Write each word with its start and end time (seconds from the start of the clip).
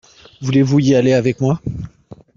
Vous 0.41 0.47
voulez 0.65 0.87
y 0.89 0.95
aller 0.95 1.13
avec 1.13 1.41
moi? 1.41 1.61